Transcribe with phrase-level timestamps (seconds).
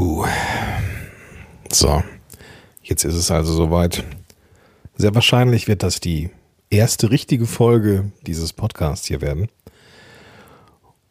[0.00, 0.24] Puh.
[1.70, 2.02] So,
[2.82, 4.02] jetzt ist es also soweit.
[4.96, 6.30] Sehr wahrscheinlich wird das die
[6.70, 9.48] erste richtige Folge dieses Podcasts hier werden.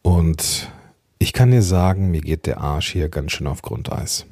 [0.02, 0.72] Und
[1.20, 4.26] ich kann dir sagen, mir geht der Arsch hier ganz schön auf Grundeis.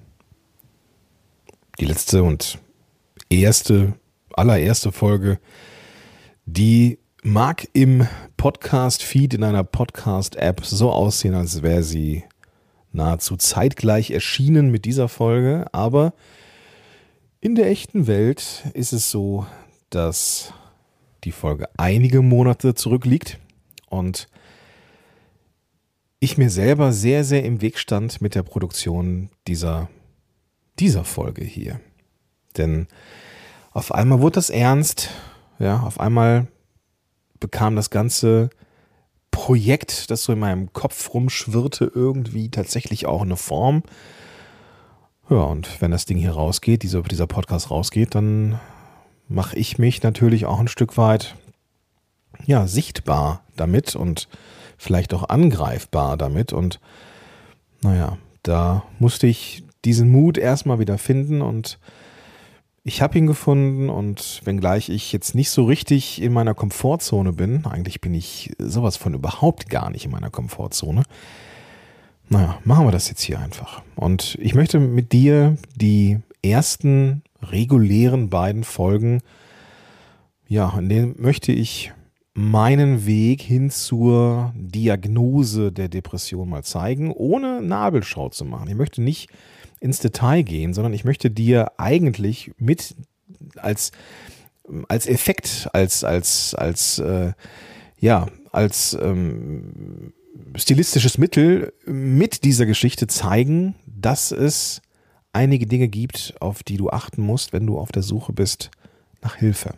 [1.78, 2.58] Die letzte und
[3.30, 3.92] erste,
[4.32, 5.38] allererste Folge,
[6.46, 12.24] die mag im Podcast-Feed in einer Podcast-App so aussehen, als wäre sie
[12.92, 16.14] nahezu zeitgleich erschienen mit dieser Folge, aber
[17.40, 19.46] in der echten Welt ist es so,
[19.90, 20.52] dass
[21.24, 23.38] die Folge einige Monate zurückliegt
[23.88, 24.28] und
[26.20, 29.88] ich mir selber sehr, sehr im Weg stand mit der Produktion dieser,
[30.78, 31.80] dieser Folge hier.
[32.56, 32.88] Denn
[33.70, 35.10] auf einmal wurde das ernst,
[35.60, 36.48] ja, auf einmal
[37.38, 38.50] bekam das Ganze
[39.30, 43.82] Projekt, das so in meinem Kopf rumschwirrte, irgendwie tatsächlich auch eine Form.
[45.30, 48.58] Ja, und wenn das Ding hier rausgeht, dieser, dieser Podcast rausgeht, dann
[49.28, 51.34] mache ich mich natürlich auch ein Stück weit
[52.46, 54.28] ja, sichtbar damit und
[54.78, 56.52] vielleicht auch angreifbar damit.
[56.52, 56.80] Und
[57.82, 61.78] naja, da musste ich diesen Mut erstmal wieder finden und
[62.88, 67.66] ich habe ihn gefunden und wenngleich ich jetzt nicht so richtig in meiner Komfortzone bin,
[67.66, 71.02] eigentlich bin ich sowas von überhaupt gar nicht in meiner Komfortzone.
[72.30, 73.82] Naja, machen wir das jetzt hier einfach.
[73.94, 79.20] Und ich möchte mit dir die ersten regulären beiden Folgen,
[80.46, 81.92] ja, in denen möchte ich
[82.32, 88.70] meinen Weg hin zur Diagnose der Depression mal zeigen, ohne Nabelschau zu machen.
[88.70, 89.28] Ich möchte nicht
[89.80, 92.94] ins Detail gehen, sondern ich möchte dir eigentlich mit
[93.56, 93.92] als,
[94.88, 97.32] als Effekt, als, als, als, äh,
[97.98, 100.12] ja, als ähm,
[100.54, 104.82] stilistisches Mittel mit dieser Geschichte zeigen, dass es
[105.32, 108.70] einige Dinge gibt, auf die du achten musst, wenn du auf der Suche bist
[109.22, 109.74] nach Hilfe.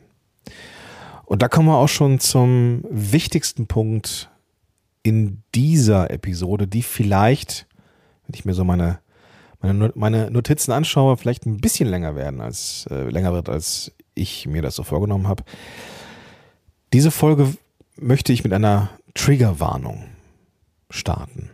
[1.24, 4.30] Und da kommen wir auch schon zum wichtigsten Punkt
[5.02, 7.66] in dieser Episode, die vielleicht,
[8.27, 8.98] wenn ich mir so meine
[9.60, 14.46] meine, meine Notizen anschaue, vielleicht ein bisschen länger werden, als äh, länger wird, als ich
[14.46, 15.44] mir das so vorgenommen habe.
[16.92, 17.54] Diese Folge
[17.96, 20.06] möchte ich mit einer Triggerwarnung
[20.88, 21.50] starten.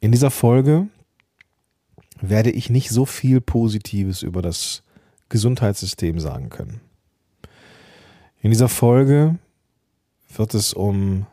[0.00, 0.88] In dieser Folge
[2.20, 4.82] werde ich nicht so viel Positives über das
[5.28, 6.80] Gesundheitssystem sagen können.
[8.40, 9.38] In dieser Folge
[10.34, 11.26] wird es um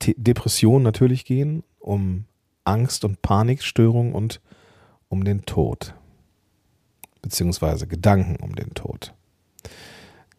[0.00, 2.26] Depression natürlich gehen, um
[2.64, 4.40] Angst- und Panikstörung und
[5.08, 5.94] um den Tod.
[7.22, 9.14] Beziehungsweise Gedanken um den Tod.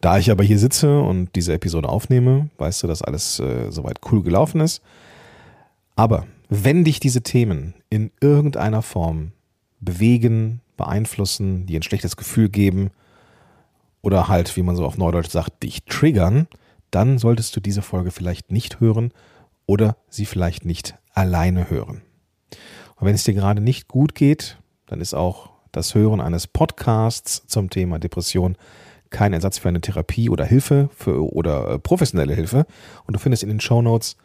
[0.00, 4.00] Da ich aber hier sitze und diese Episode aufnehme, weißt du, dass alles äh, soweit
[4.10, 4.82] cool gelaufen ist.
[5.96, 9.32] Aber wenn dich diese Themen in irgendeiner Form
[9.80, 12.90] bewegen, beeinflussen, dir ein schlechtes Gefühl geben
[14.02, 16.46] oder halt, wie man so auf Neudeutsch sagt, dich triggern,
[16.90, 19.12] dann solltest du diese Folge vielleicht nicht hören
[19.64, 22.02] oder sie vielleicht nicht alleine hören.
[22.96, 27.46] Und wenn es dir gerade nicht gut geht, dann ist auch das Hören eines Podcasts
[27.46, 28.56] zum Thema Depression
[29.10, 32.66] kein Ersatz für eine Therapie oder Hilfe für, oder äh, professionelle Hilfe.
[33.06, 34.16] Und du findest in den Show Notes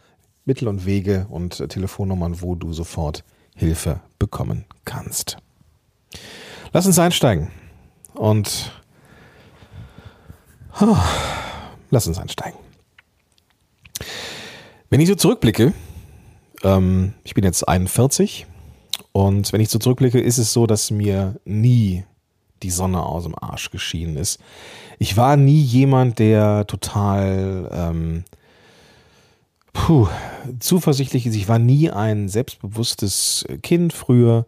[0.46, 3.24] Mittel und Wege und äh, Telefonnummern, wo du sofort
[3.56, 5.38] Hilfe bekommen kannst.
[6.74, 7.52] Lass uns einsteigen.
[8.14, 8.72] Und
[10.80, 10.98] oh,
[11.90, 12.60] lass uns einsteigen.
[14.90, 15.74] Wenn ich so zurückblicke,
[16.64, 18.46] ähm, ich bin jetzt 41
[19.12, 22.04] und wenn ich so zurückblicke, ist es so, dass mir nie
[22.64, 24.40] die Sonne aus dem Arsch geschienen ist.
[25.00, 28.24] Ich war nie jemand, der total ähm,
[29.74, 30.08] puh,
[30.60, 31.36] zuversichtlich ist.
[31.36, 34.46] Ich war nie ein selbstbewusstes Kind früher.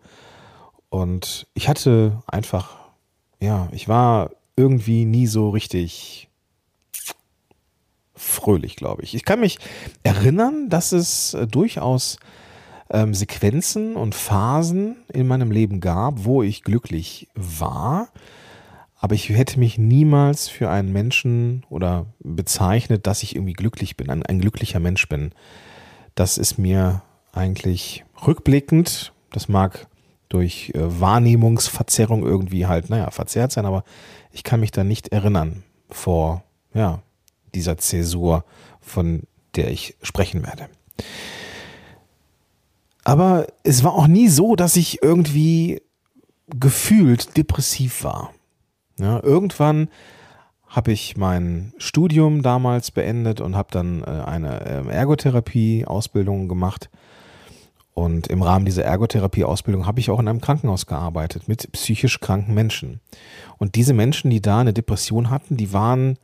[0.90, 2.78] Und ich hatte einfach,
[3.40, 6.30] ja, ich war irgendwie nie so richtig
[8.24, 9.16] fröhlich, glaube ich.
[9.16, 9.60] Ich kann mich
[10.04, 12.18] erinnern, dass es äh, durchaus
[12.90, 18.10] ähm, Sequenzen und Phasen in meinem Leben gab, wo ich glücklich war.
[18.96, 24.10] Aber ich hätte mich niemals für einen Menschen oder bezeichnet, dass ich irgendwie glücklich bin,
[24.10, 25.32] ein, ein glücklicher Mensch bin.
[26.16, 27.02] Das ist mir
[27.34, 29.88] eigentlich rückblickend, das mag
[30.30, 33.84] durch äh, Wahrnehmungsverzerrung irgendwie halt, naja, verzerrt sein, aber
[34.32, 36.44] ich kann mich da nicht erinnern vor,
[36.74, 37.02] ja,
[37.56, 38.46] dieser Zäsur,
[38.82, 39.24] von
[39.56, 40.68] der ich sprechen werde.
[43.04, 45.82] Aber es war auch nie so, dass ich irgendwie
[46.48, 48.32] gefühlt depressiv war.
[49.00, 49.90] Ja, irgendwann
[50.68, 56.90] habe ich mein Studium damals beendet und habe dann äh, eine äh, Ergotherapie-Ausbildung gemacht.
[57.94, 62.56] Und im Rahmen dieser Ergotherapie-Ausbildung habe ich auch in einem Krankenhaus gearbeitet mit psychisch kranken
[62.56, 63.02] Menschen.
[63.60, 66.18] Und diese Menschen, die da eine Depression hatten, die waren,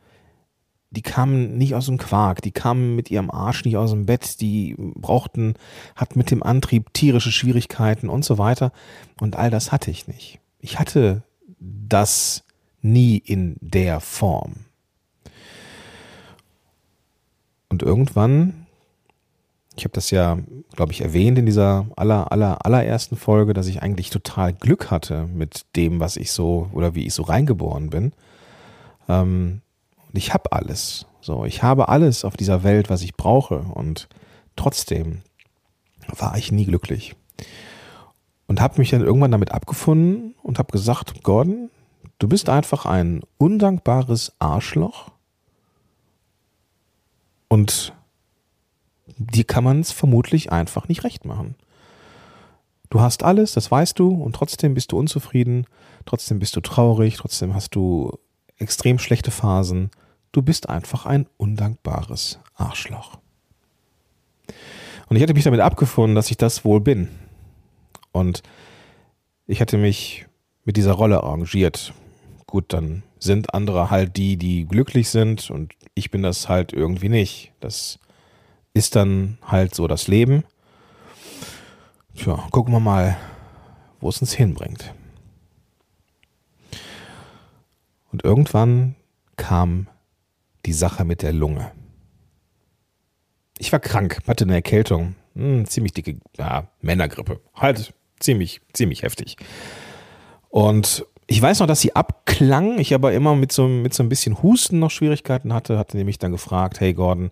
[0.90, 4.40] die kamen nicht aus dem Quark, die kamen mit ihrem Arsch nicht aus dem Bett,
[4.40, 5.54] die brauchten,
[5.94, 8.72] hatten mit dem Antrieb tierische Schwierigkeiten und so weiter.
[9.20, 10.40] Und all das hatte ich nicht.
[10.58, 11.22] Ich hatte
[11.58, 12.44] das
[12.82, 14.66] nie in der Form.
[17.68, 18.66] Und irgendwann
[19.80, 20.36] ich habe das ja,
[20.74, 25.26] glaube ich, erwähnt in dieser aller, aller, allerersten Folge, dass ich eigentlich total Glück hatte
[25.32, 28.12] mit dem, was ich so oder wie ich so reingeboren bin.
[29.08, 29.62] Ähm,
[30.10, 31.06] und ich habe alles.
[31.20, 33.58] So, ich habe alles auf dieser Welt, was ich brauche.
[33.58, 34.08] Und
[34.56, 35.22] trotzdem
[36.08, 37.14] war ich nie glücklich.
[38.48, 41.70] Und habe mich dann irgendwann damit abgefunden und habe gesagt, Gordon,
[42.18, 45.12] du bist einfach ein undankbares Arschloch.
[47.48, 47.92] Und
[49.16, 51.54] die kann man es vermutlich einfach nicht recht machen.
[52.88, 55.66] Du hast alles, das weißt du, und trotzdem bist du unzufrieden,
[56.06, 58.18] trotzdem bist du traurig, trotzdem hast du
[58.56, 59.90] extrem schlechte Phasen.
[60.32, 63.18] Du bist einfach ein undankbares Arschloch.
[65.08, 67.08] Und ich hatte mich damit abgefunden, dass ich das wohl bin.
[68.12, 68.42] Und
[69.46, 70.26] ich hatte mich
[70.64, 71.92] mit dieser Rolle arrangiert.
[72.46, 77.08] Gut, dann sind andere halt die, die glücklich sind und ich bin das halt irgendwie
[77.08, 77.52] nicht.
[77.60, 77.98] Das
[78.72, 80.44] ist dann halt so das Leben.
[82.14, 83.16] Tja, gucken wir mal,
[84.00, 84.94] wo es uns hinbringt.
[88.12, 88.94] Und irgendwann
[89.36, 89.86] kam
[90.66, 91.72] die Sache mit der Lunge.
[93.58, 99.36] Ich war krank, hatte eine Erkältung, hm, ziemlich dicke ja, Männergrippe, halt ziemlich, ziemlich heftig.
[100.48, 104.08] Und ich weiß noch, dass sie abklang, ich aber immer mit so, mit so ein
[104.08, 107.30] bisschen Husten noch Schwierigkeiten hatte, hatte nämlich dann gefragt, hey Gordon,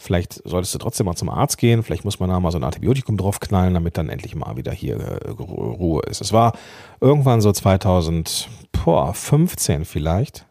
[0.00, 1.82] Vielleicht solltest du trotzdem mal zum Arzt gehen.
[1.82, 4.96] Vielleicht muss man da mal so ein Antibiotikum draufknallen, damit dann endlich mal wieder hier
[4.96, 6.20] äh, Ruhe ist.
[6.20, 6.52] Es war
[7.00, 10.46] irgendwann so 2015 vielleicht.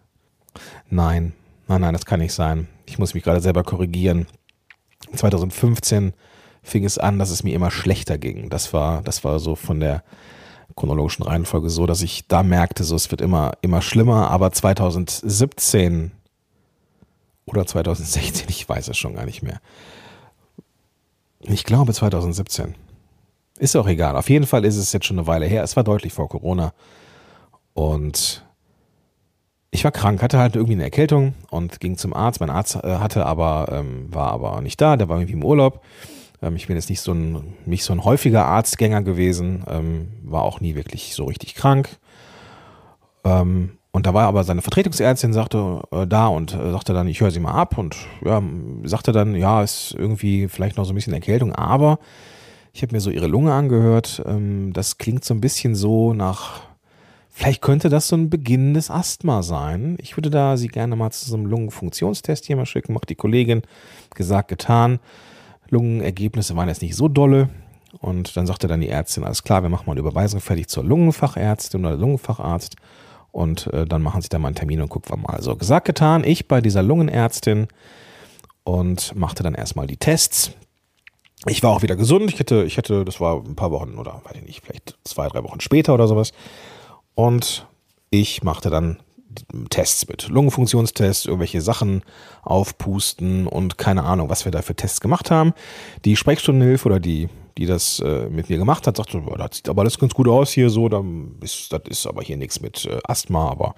[0.90, 1.32] Nein,
[1.68, 2.68] nein, nein, das kann nicht sein.
[2.86, 4.28] Ich muss mich gerade selber korrigieren.
[5.14, 6.14] 2015
[6.64, 8.50] fing es an, dass es mir immer schlechter ging.
[8.50, 10.04] Das war, das war so von der
[10.76, 14.30] chronologischen Reihenfolge so, dass ich da merkte, so es wird immer, immer schlimmer.
[14.30, 16.12] Aber 2017
[17.46, 19.60] oder 2016, ich weiß es schon gar nicht mehr.
[21.42, 22.76] Ich glaube 2017.
[23.60, 24.16] Ist auch egal.
[24.16, 25.64] Auf jeden Fall ist es jetzt schon eine Weile her.
[25.64, 26.74] Es war deutlich vor Corona.
[27.74, 28.46] Und
[29.78, 32.40] ich war krank, hatte halt irgendwie eine Erkältung und ging zum Arzt.
[32.40, 35.84] Mein Arzt äh, hatte aber, ähm, war aber nicht da, der war irgendwie im Urlaub.
[36.42, 40.42] Ähm, ich bin jetzt nicht so ein, nicht so ein häufiger Arztgänger gewesen, ähm, war
[40.42, 41.90] auch nie wirklich so richtig krank.
[43.24, 47.22] Ähm, und da war aber seine Vertretungsärztin, sagte äh, da und äh, sagte dann, ich
[47.22, 47.96] höre sie mal ab und
[48.26, 48.42] ja,
[48.84, 52.00] sagte dann, ja, ist irgendwie vielleicht noch so ein bisschen Erkältung, aber
[52.74, 54.24] ich habe mir so ihre Lunge angehört.
[54.26, 56.62] Ähm, das klingt so ein bisschen so nach,
[57.38, 59.98] vielleicht könnte das so ein beginnendes Asthma sein.
[60.02, 63.16] Ich würde da sie gerne mal zu so einem Lungenfunktionstest hier mal schicken, macht die
[63.16, 63.62] Kollegin,
[64.16, 65.00] gesagt, getan.
[65.70, 67.50] Lungenergebnisse waren jetzt nicht so dolle.
[68.00, 70.84] Und dann sagte dann die Ärztin, alles klar, wir machen mal eine Überweisung fertig zur
[70.84, 72.76] Lungenfachärztin oder Lungenfacharzt.
[73.32, 75.40] Und äh, dann machen sie da mal einen Termin und gucken wir mal.
[75.40, 77.68] So, gesagt, getan, ich bei dieser Lungenärztin
[78.64, 80.54] und machte dann erstmal die Tests.
[81.46, 82.32] Ich war auch wieder gesund.
[82.34, 85.28] Ich hätte, ich hätte, das war ein paar Wochen oder weiß ich nicht, vielleicht zwei,
[85.28, 86.32] drei Wochen später oder sowas.
[87.18, 87.66] Und
[88.12, 89.00] ich machte dann
[89.72, 90.30] Tests mit.
[90.30, 92.04] Lungenfunktionstests, irgendwelche Sachen
[92.44, 95.54] aufpusten und keine Ahnung, was wir da für Tests gemacht haben.
[96.06, 99.82] Die Sprechstundenhilfe oder die die das äh, mit mir gemacht hat, sagte, das sieht aber
[99.82, 103.00] alles ganz gut aus hier so, dann ist, das ist aber hier nichts mit äh,
[103.04, 103.74] Asthma, aber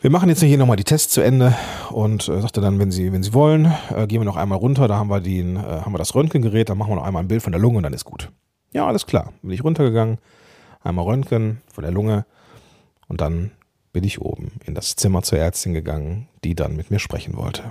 [0.00, 1.54] wir machen jetzt hier nochmal die Tests zu Ende
[1.90, 4.88] und äh, sagte dann, wenn Sie, wenn Sie wollen, äh, gehen wir noch einmal runter,
[4.88, 7.28] da haben wir, den, äh, haben wir das Röntgengerät, dann machen wir noch einmal ein
[7.28, 8.32] Bild von der Lunge und dann ist gut.
[8.72, 9.32] Ja, alles klar.
[9.42, 10.18] Bin ich runtergegangen,
[10.82, 12.26] einmal Röntgen von der Lunge
[13.08, 13.52] und dann
[13.92, 17.70] bin ich oben in das Zimmer zur Ärztin gegangen, die dann mit mir sprechen wollte.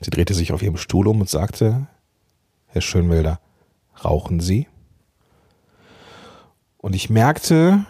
[0.00, 1.86] Sie drehte sich auf ihrem Stuhl um und sagte,
[2.66, 3.40] Herr Schönwelder,
[4.04, 4.68] rauchen Sie?
[6.78, 7.86] Und ich merkte,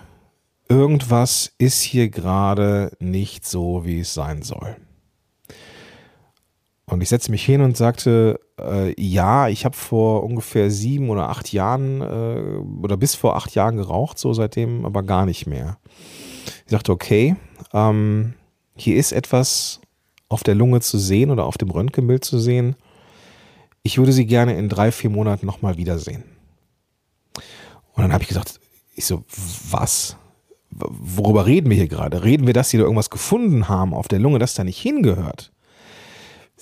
[0.68, 4.76] irgendwas ist hier gerade nicht so, wie es sein soll.
[6.86, 11.30] Und ich setzte mich hin und sagte, äh, ja, ich habe vor ungefähr sieben oder
[11.30, 15.78] acht Jahren äh, oder bis vor acht Jahren geraucht, so seitdem aber gar nicht mehr.
[16.66, 17.36] Ich sagte, okay,
[17.72, 18.34] ähm,
[18.76, 19.80] hier ist etwas
[20.28, 22.76] auf der Lunge zu sehen oder auf dem Röntgenbild zu sehen,
[23.82, 26.24] ich würde sie gerne in drei, vier Monaten nochmal wiedersehen.
[27.94, 28.60] Und dann habe ich gesagt,
[28.94, 29.24] ich so,
[29.70, 30.16] was?
[30.70, 32.24] Worüber reden wir hier gerade?
[32.24, 35.52] Reden wir, dass sie da irgendwas gefunden haben auf der Lunge, das da nicht hingehört?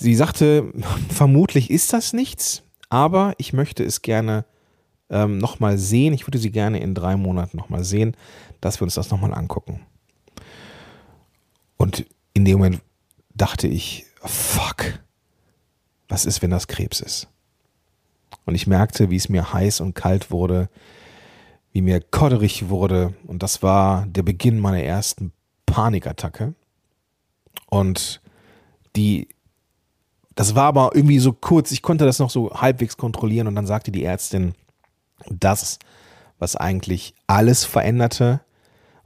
[0.02, 0.72] Sie sagte,
[1.08, 4.44] vermutlich ist das nichts, aber ich möchte es gerne
[5.10, 6.12] ähm, nochmal sehen.
[6.12, 8.16] Ich würde sie gerne in drei Monaten nochmal sehen,
[8.60, 9.86] dass wir uns das nochmal angucken.
[11.76, 12.04] Und
[12.34, 12.82] in dem Moment
[13.32, 14.98] dachte ich, fuck,
[16.08, 17.28] was ist, wenn das Krebs ist?
[18.44, 20.68] Und ich merkte, wie es mir heiß und kalt wurde,
[21.70, 23.14] wie mir kodderig wurde.
[23.28, 25.32] Und das war der Beginn meiner ersten
[25.64, 26.54] Panikattacke.
[27.70, 28.20] Und
[28.96, 29.28] die,
[30.34, 33.66] das war aber irgendwie so kurz, ich konnte das noch so halbwegs kontrollieren und dann
[33.66, 34.54] sagte die Ärztin,
[35.28, 35.78] das,
[36.38, 38.40] was eigentlich alles veränderte.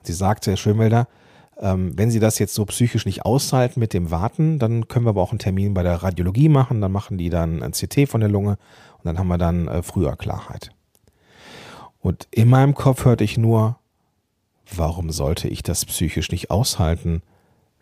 [0.03, 1.09] Sie sagte, Herr Schönwelder,
[1.59, 5.11] ähm, wenn Sie das jetzt so psychisch nicht aushalten mit dem Warten, dann können wir
[5.11, 6.81] aber auch einen Termin bei der Radiologie machen.
[6.81, 8.59] Dann machen die dann ein CT von der Lunge
[8.99, 10.71] und dann haben wir dann äh, früher Klarheit.
[12.01, 13.79] Und in meinem Kopf hörte ich nur,
[14.75, 17.23] warum sollte ich das psychisch nicht aushalten,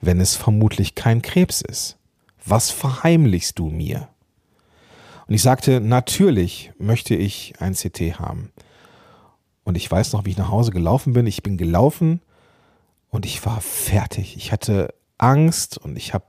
[0.00, 1.98] wenn es vermutlich kein Krebs ist?
[2.44, 4.08] Was verheimlichst du mir?
[5.26, 8.52] Und ich sagte, natürlich möchte ich ein CT haben.
[9.64, 11.26] Und ich weiß noch, wie ich nach Hause gelaufen bin.
[11.26, 12.20] Ich bin gelaufen
[13.08, 14.36] und ich war fertig.
[14.36, 16.26] Ich hatte Angst und ich habe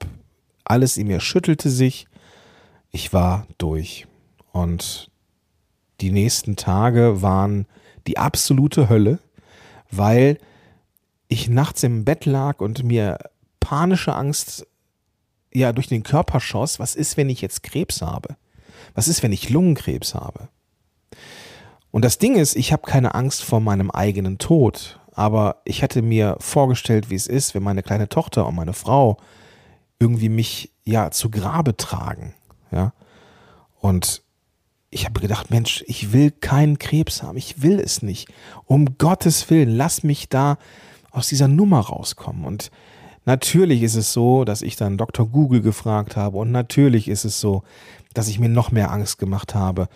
[0.64, 2.08] alles in mir schüttelte sich.
[2.92, 4.08] Ich war durch.
[4.54, 5.12] Und
[6.00, 7.68] die nächsten Tage waren
[8.08, 9.20] die absolute Hölle,
[9.92, 10.38] weil
[11.28, 13.18] ich nachts im Bett lag und mir
[13.60, 14.66] panische Angst
[15.56, 16.80] ja durch den Körper schoss.
[16.80, 18.36] Was ist, wenn ich jetzt Krebs habe?
[18.94, 20.50] Was ist, wenn ich Lungenkrebs habe?
[21.92, 26.02] Und das Ding ist, ich habe keine Angst vor meinem eigenen Tod aber ich hätte
[26.02, 29.18] mir vorgestellt, wie es ist, wenn meine kleine Tochter und meine Frau
[29.98, 32.36] irgendwie mich ja zu Grabe tragen,
[32.72, 32.94] ja.
[33.80, 34.24] Und
[34.90, 38.28] ich habe gedacht, Mensch, ich will keinen Krebs haben, ich will es nicht.
[38.66, 40.58] Um Gottes Willen, lass mich da
[41.12, 42.46] aus dieser Nummer rauskommen.
[42.46, 42.72] Und
[43.26, 45.28] natürlich ist es so, dass ich dann Dr.
[45.28, 47.64] Google gefragt habe und natürlich ist es so,
[48.14, 49.90] dass ich mir noch mehr Angst gemacht habe.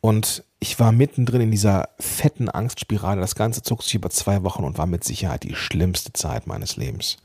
[0.00, 3.20] Und ich war mittendrin in dieser fetten Angstspirale.
[3.20, 6.76] Das Ganze zog sich über zwei Wochen und war mit Sicherheit die schlimmste Zeit meines
[6.76, 7.16] Lebens.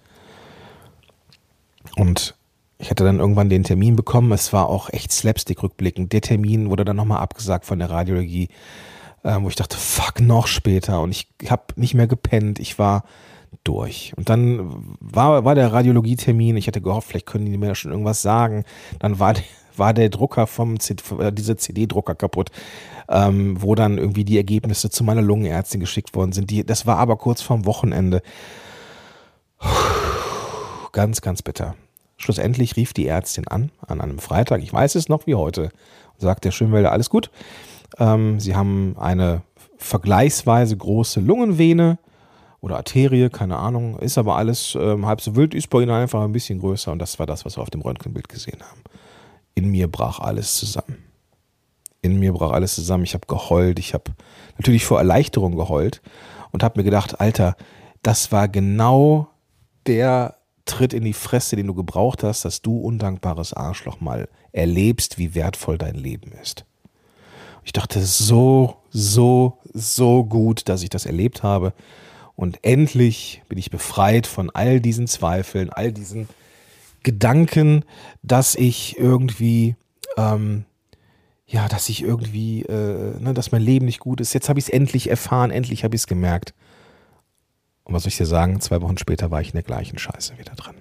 [1.96, 2.36] Und
[2.78, 4.32] ich hatte dann irgendwann den Termin bekommen.
[4.32, 6.12] Es war auch echt slapstick rückblickend.
[6.14, 8.50] Der Termin wurde dann nochmal abgesagt von der Radiologie,
[9.24, 11.02] äh, wo ich dachte, fuck, noch später.
[11.02, 12.60] Und ich habe nicht mehr gepennt.
[12.60, 13.04] Ich war
[13.64, 14.14] durch.
[14.16, 16.58] Und dann war, war der Radiologietermin.
[16.58, 18.64] Ich hatte gehofft, vielleicht können die mir da schon irgendwas sagen.
[19.00, 19.34] Dann war
[19.78, 20.76] war der Drucker vom,
[21.20, 22.52] äh, dieser CD-Drucker kaputt
[23.12, 26.50] ähm, wo dann irgendwie die Ergebnisse zu meiner Lungenärztin geschickt worden sind.
[26.50, 28.22] Die, das war aber kurz vorm Wochenende.
[30.94, 31.76] Ganz, ganz bitter.
[32.18, 35.72] Schlussendlich rief die Ärztin an, an einem Freitag, ich weiß es noch wie heute,
[36.14, 37.32] und sagt der Schönwälder, alles gut.
[37.98, 39.42] Ähm, Sie haben eine
[39.78, 41.98] vergleichsweise große Lungenvene
[42.62, 46.24] oder Arterie, keine Ahnung, ist aber alles ähm, halb so wild, ist bei Ihnen einfach
[46.24, 48.82] ein bisschen größer und das war das, was wir auf dem Röntgenbild gesehen haben.
[49.56, 50.98] In mir brach alles zusammen
[52.02, 53.04] in mir brach alles zusammen.
[53.04, 53.80] Ich habe geheult.
[53.80, 54.12] Ich habe
[54.58, 56.02] natürlich vor Erleichterung geheult
[56.52, 57.56] und habe mir gedacht, Alter,
[58.04, 59.28] das war genau
[59.86, 65.18] der Tritt in die Fresse, den du gebraucht hast, dass du undankbares Arschloch mal erlebst,
[65.18, 66.66] wie wertvoll dein Leben ist.
[67.64, 71.74] Ich dachte, so, so, so gut, dass ich das erlebt habe.
[72.42, 76.28] Und endlich bin ich befreit von all diesen Zweifeln, all diesen
[77.04, 77.86] Gedanken,
[78.24, 79.76] dass ich irgendwie
[80.18, 80.66] ähm,
[81.46, 84.34] ja, dass ich irgendwie, äh, ne, dass mein Leben nicht gut ist.
[84.34, 86.56] Jetzt habe ich es endlich erfahren, endlich habe ich es gemerkt.
[87.84, 88.60] Und was soll ich dir sagen?
[88.60, 90.78] Zwei Wochen später war ich in der gleichen Scheiße wieder drin.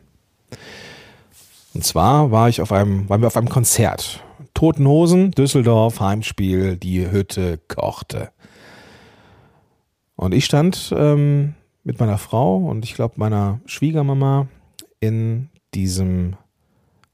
[1.75, 4.25] Und zwar war ich auf einem, waren wir auf einem Konzert.
[4.55, 8.31] Toten Hosen, Düsseldorf, Heimspiel, die Hütte kochte.
[10.21, 14.49] Und ich stand ähm, mit meiner Frau und ich glaube meiner Schwiegermama
[15.01, 16.37] in diesem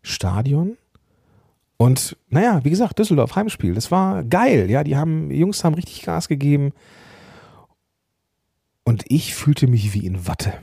[0.03, 0.77] Stadion
[1.77, 4.69] und naja, wie gesagt, Düsseldorf, Heimspiel, das war geil.
[4.69, 6.73] Ja, die haben, die Jungs haben richtig Gas gegeben.
[8.83, 10.55] Und ich fühlte mich wie in Watte.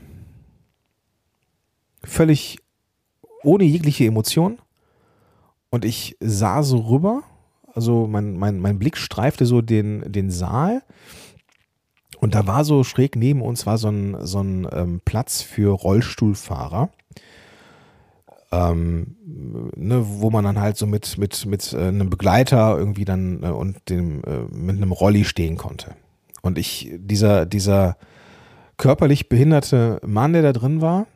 [2.02, 2.58] Völlig
[3.42, 4.58] ohne jegliche Emotion.
[5.70, 7.22] Und ich sah so rüber,
[7.72, 10.82] also mein, mein, mein Blick streifte so den, den Saal.
[12.24, 15.72] Und da war so schräg neben uns war so ein, so ein ähm, Platz für
[15.72, 16.88] Rollstuhlfahrer
[18.50, 19.16] ähm,
[19.76, 23.48] ne, wo man dann halt so mit, mit, mit äh, einem Begleiter irgendwie dann äh,
[23.48, 25.96] und dem, äh, mit einem Rolli stehen konnte.
[26.42, 27.96] Und ich, dieser, dieser
[28.76, 31.06] körperlich behinderte Mann, der da drin war,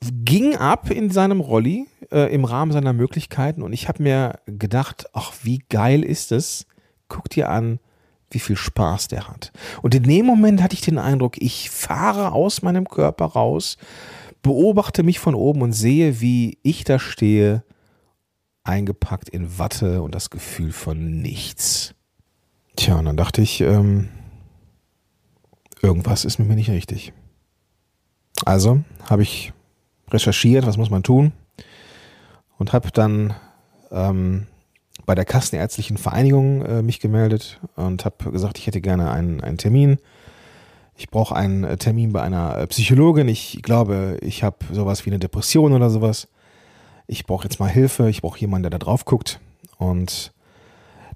[0.00, 5.06] ging ab in seinem Rolli äh, im Rahmen seiner Möglichkeiten und ich habe mir gedacht,
[5.12, 6.66] ach, wie geil ist es?
[7.08, 7.80] Guck dir an,
[8.30, 9.52] wie viel Spaß der hat.
[9.82, 13.78] Und in dem Moment hatte ich den Eindruck, ich fahre aus meinem Körper raus
[14.42, 17.64] beobachte mich von oben und sehe, wie ich da stehe,
[18.64, 21.94] eingepackt in Watte und das Gefühl von nichts.
[22.76, 24.08] Tja, und dann dachte ich, ähm,
[25.82, 27.12] irgendwas ist mit mir nicht richtig.
[28.44, 29.52] Also habe ich
[30.10, 31.32] recherchiert, was muss man tun
[32.58, 33.34] und habe dann
[33.90, 34.46] ähm,
[35.08, 39.56] bei der Kassenärztlichen Vereinigung äh, mich gemeldet und habe gesagt, ich hätte gerne einen, einen
[39.56, 39.96] Termin.
[40.98, 43.26] Ich brauche einen äh, Termin bei einer äh, Psychologin.
[43.26, 46.28] Ich glaube, ich habe sowas wie eine Depression oder sowas.
[47.06, 48.10] Ich brauche jetzt mal Hilfe.
[48.10, 49.40] Ich brauche jemanden, der da drauf guckt.
[49.78, 50.34] Und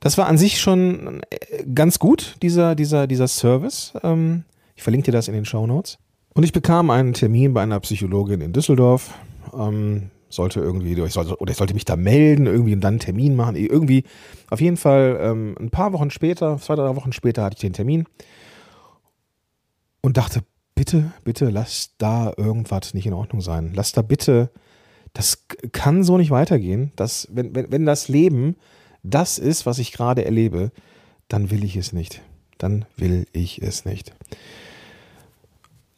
[0.00, 3.92] das war an sich schon äh, ganz gut, dieser, dieser, dieser Service.
[4.02, 4.44] Ähm,
[4.74, 5.98] ich verlinke dir das in den Show Notes.
[6.32, 9.12] Und ich bekam einen Termin bei einer Psychologin in Düsseldorf.
[9.52, 13.00] Ähm, sollte irgendwie, ich sollte, oder ich sollte mich da melden, irgendwie und dann einen
[13.00, 13.56] Termin machen.
[13.56, 14.04] Irgendwie,
[14.50, 17.72] auf jeden Fall, ähm, ein paar Wochen später, zwei, drei Wochen später hatte ich den
[17.72, 18.06] Termin
[20.00, 20.42] und dachte,
[20.74, 23.72] bitte, bitte, lass da irgendwas nicht in Ordnung sein.
[23.74, 24.50] Lass da bitte,
[25.12, 26.92] das kann so nicht weitergehen.
[26.96, 28.56] Dass, wenn, wenn, wenn das Leben
[29.02, 30.70] das ist, was ich gerade erlebe,
[31.28, 32.22] dann will ich es nicht.
[32.58, 34.12] Dann will ich es nicht.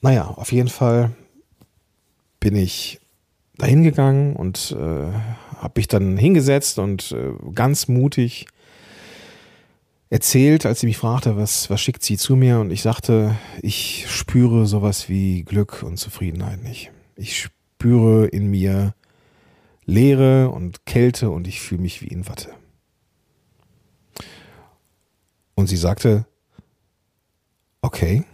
[0.01, 1.13] Naja, auf jeden Fall
[2.41, 3.01] bin ich
[3.57, 5.13] dahin gegangen und äh,
[5.59, 8.47] habe mich dann hingesetzt und äh, ganz mutig
[10.11, 14.07] erzählt, als sie mich fragte, was, was schickt sie zu mir und ich sagte, ich
[14.09, 16.93] spüre sowas wie Glück und Zufriedenheit nicht.
[17.17, 18.95] Ich spüre in mir
[19.87, 22.51] Leere und Kälte und ich fühle mich wie in Watte.
[25.55, 26.27] Und sie sagte,
[27.83, 28.25] okay,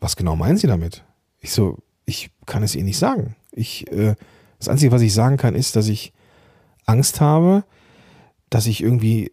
[0.00, 1.04] was genau meinen Sie damit?
[1.40, 3.36] Ich so, ich kann es Ihnen nicht sagen.
[3.52, 4.14] Ich, äh,
[4.58, 6.12] das Einzige, was ich sagen kann, ist, dass ich
[6.86, 7.64] Angst habe,
[8.50, 9.30] dass ich irgendwie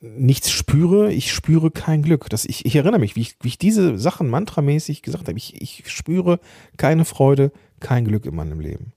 [0.00, 1.12] nichts spüre.
[1.12, 2.28] Ich spüre kein Glück.
[2.30, 5.38] Das, ich, ich erinnere mich, wie ich, wie ich diese Sachen mantramäßig gesagt habe.
[5.38, 6.40] Ich, ich spüre
[6.76, 8.92] keine Freude, kein Glück in meinem Leben.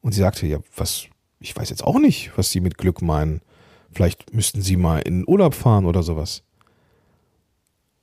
[0.00, 1.06] Und sie sagte, ja, was,
[1.40, 3.40] ich weiß jetzt auch nicht, was Sie mit Glück meinen.
[3.92, 6.42] Vielleicht müssten Sie mal in Urlaub fahren oder sowas.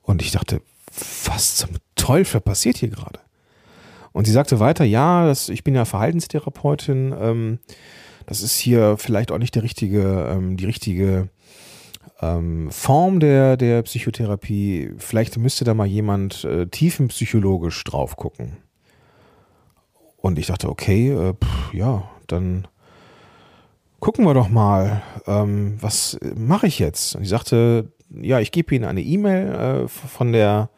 [0.02, 0.62] Und ich dachte,
[1.24, 3.20] was zum Teufel passiert hier gerade?
[4.12, 7.58] Und sie sagte weiter, ja, das, ich bin ja Verhaltenstherapeutin, ähm,
[8.26, 11.28] das ist hier vielleicht auch nicht der richtige, ähm, die richtige
[12.20, 14.92] ähm, Form der, der Psychotherapie.
[14.98, 18.58] Vielleicht müsste da mal jemand äh, tiefenpsychologisch drauf gucken.
[20.16, 22.68] Und ich dachte, okay, äh, pff, ja, dann
[23.98, 27.16] gucken wir doch mal, ähm, was mache ich jetzt?
[27.16, 30.70] Und ich sagte, ja, ich gebe Ihnen eine E-Mail äh, von der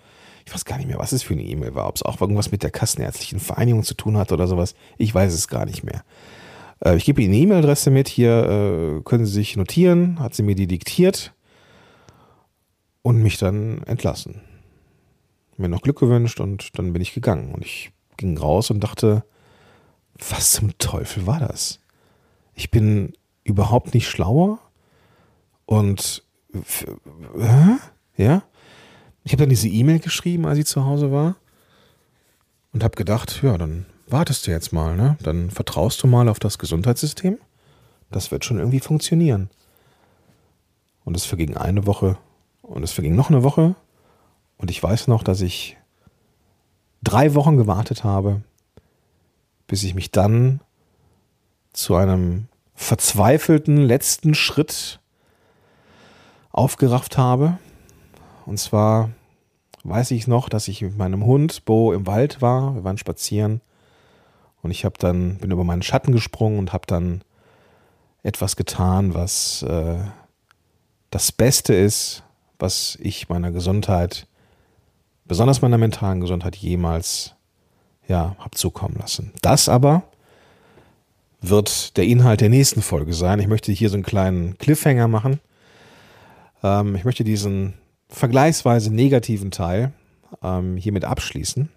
[0.46, 2.52] ich weiß gar nicht mehr, was es für eine E-Mail war, ob es auch irgendwas
[2.52, 4.74] mit der Kassenärztlichen Vereinigung zu tun hat oder sowas.
[4.98, 6.04] Ich weiß es gar nicht mehr.
[6.84, 10.42] Äh, ich gebe Ihnen eine E-Mail-Adresse mit, hier äh, können Sie sich notieren, hat sie
[10.42, 11.32] mir die diktiert
[13.02, 14.42] und mich dann entlassen.
[15.56, 17.54] Mir noch Glück gewünscht und dann bin ich gegangen.
[17.54, 19.24] Und ich ging raus und dachte,
[20.28, 21.80] was zum Teufel war das?
[22.54, 24.58] Ich bin überhaupt nicht schlauer
[25.66, 26.24] und
[28.16, 28.42] ja,
[29.24, 31.36] ich habe dann diese E-Mail geschrieben, als ich zu Hause war
[32.72, 35.16] und habe gedacht, ja, dann wartest du jetzt mal, ne?
[35.22, 37.38] Dann vertraust du mal auf das Gesundheitssystem.
[38.10, 39.48] Das wird schon irgendwie funktionieren.
[41.04, 42.18] Und es verging eine Woche
[42.62, 43.74] und es verging noch eine Woche
[44.58, 45.76] und ich weiß noch, dass ich
[47.02, 48.42] drei Wochen gewartet habe,
[49.66, 50.60] bis ich mich dann
[51.72, 55.00] zu einem verzweifelten letzten Schritt
[56.50, 57.58] aufgerafft habe
[58.46, 59.10] und zwar
[59.84, 62.74] weiß ich noch, dass ich mit meinem Hund Bo im Wald war.
[62.74, 63.60] Wir waren spazieren.
[64.62, 67.22] Und ich habe dann, bin über meinen Schatten gesprungen und habe dann
[68.22, 69.98] etwas getan, was äh,
[71.10, 72.22] das Beste ist,
[72.58, 74.26] was ich meiner Gesundheit,
[75.26, 77.34] besonders meiner mentalen Gesundheit, jemals
[78.08, 79.32] ja, habe zukommen lassen.
[79.42, 80.04] Das aber
[81.42, 83.40] wird der Inhalt der nächsten Folge sein.
[83.40, 85.40] Ich möchte hier so einen kleinen Cliffhanger machen.
[86.62, 87.74] Ähm, ich möchte diesen
[88.08, 89.92] vergleichsweise negativen Teil
[90.42, 91.68] ähm, hiermit abschließen.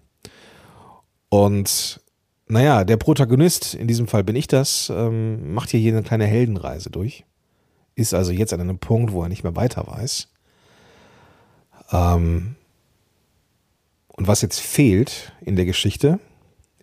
[1.28, 2.00] Und
[2.46, 6.90] naja, der Protagonist, in diesem Fall bin ich das, ähm, macht hier, eine kleine Heldenreise
[6.90, 7.24] durch.
[7.94, 10.28] Ist also jetzt an einem Punkt, wo er nicht mehr weiter weiß.
[11.92, 12.56] Ähm,
[14.08, 16.18] und was jetzt fehlt in der Geschichte,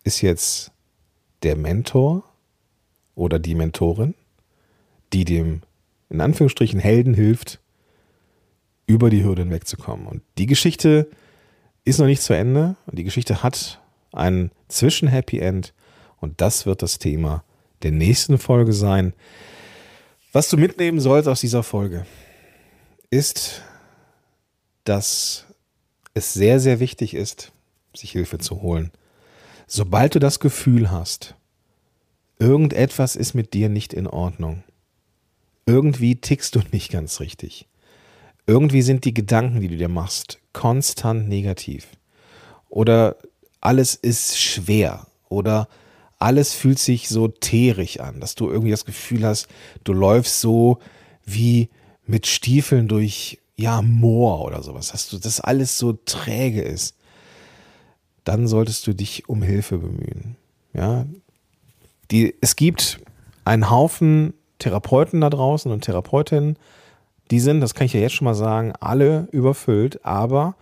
[0.04, 0.72] ist jetzt
[1.44, 2.24] der Mentor
[3.16, 4.14] oder die Mentorin,
[5.14, 5.62] die dem
[6.10, 7.60] in Anführungsstrichen Helden hilft,
[8.88, 10.08] über die Hürde hinwegzukommen.
[10.08, 11.10] Und die Geschichte
[11.84, 15.74] ist noch nicht zu Ende und die Geschichte hat ein Zwischen-Happy End
[16.20, 17.44] und das wird das Thema
[17.84, 19.14] der nächsten Folge sein.
[20.32, 22.06] Was du mitnehmen sollst aus dieser Folge
[23.10, 23.62] ist,
[24.84, 25.46] dass
[26.14, 27.52] es sehr, sehr wichtig ist,
[27.96, 28.92] sich Hilfe zu holen.
[29.68, 31.36] Sobald du das Gefühl hast,
[32.40, 34.64] irgendetwas ist mit dir nicht in Ordnung,
[35.66, 37.68] irgendwie tickst du nicht ganz richtig,
[38.48, 41.88] irgendwie sind die Gedanken, die du dir machst, konstant negativ.
[42.70, 43.18] Oder
[43.62, 45.08] alles ist schwer.
[45.30, 45.68] Oder
[46.20, 49.48] alles fühlt sich so teerig an, dass du irgendwie das Gefühl hast,
[49.84, 50.80] du läufst so
[51.26, 51.70] wie
[52.06, 56.96] mit Stiefeln durch ja Moor oder sowas, dass du das alles so träge ist.
[58.24, 60.36] Dann solltest du dich um Hilfe bemühen.
[60.74, 61.06] Ja,
[62.12, 63.00] die, es gibt
[63.44, 66.58] einen Haufen Therapeuten da draußen und Therapeutinnen,
[67.32, 70.56] die sind, das kann ich ja jetzt schon mal sagen, alle überfüllt, aber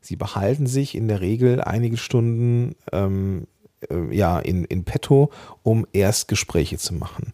[0.00, 3.46] sie behalten sich in der Regel einige Stunden ähm,
[3.88, 5.30] äh, ja, in, in petto,
[5.62, 7.32] um Erstgespräche zu machen.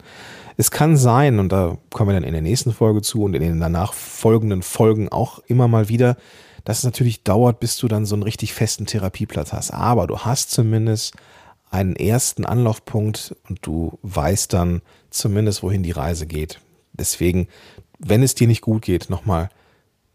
[0.57, 3.43] Es kann sein, und da kommen wir dann in der nächsten Folge zu und in
[3.43, 6.17] den danach folgenden Folgen auch immer mal wieder,
[6.65, 9.73] dass es natürlich dauert, bis du dann so einen richtig festen Therapieplatz hast.
[9.73, 11.15] Aber du hast zumindest
[11.71, 16.61] einen ersten Anlaufpunkt und du weißt dann zumindest, wohin die Reise geht.
[16.93, 17.49] Deswegen,
[17.99, 19.51] wenn es dir nicht gut geht, nochmal,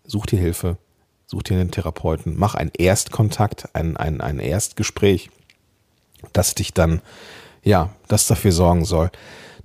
[0.06, 0.78] such dir Hilfe,
[1.26, 5.30] such dir einen Therapeuten, mach einen Erstkontakt, ein, ein, ein Erstgespräch,
[6.34, 7.02] das dich dann,
[7.64, 9.12] ja, das dafür sorgen soll,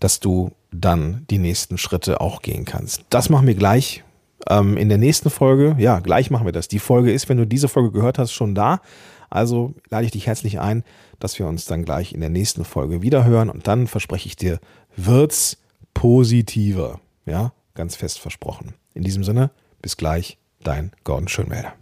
[0.00, 3.05] dass du dann die nächsten Schritte auch gehen kannst.
[3.11, 4.03] Das machen wir gleich
[4.48, 5.77] ähm, in der nächsten Folge.
[5.79, 6.68] Ja, gleich machen wir das.
[6.68, 8.81] Die Folge ist, wenn du diese Folge gehört hast, schon da.
[9.31, 10.85] Also lade ich dich herzlich ein,
[11.18, 14.61] dass wir uns dann gleich in der nächsten Folge wiederhören und dann verspreche ich dir,
[14.96, 15.59] wird's
[15.92, 17.00] positiver.
[17.27, 18.75] Ja, ganz fest versprochen.
[18.95, 19.51] In diesem Sinne,
[19.83, 21.75] bis gleich, dein Gordon Schönmelder.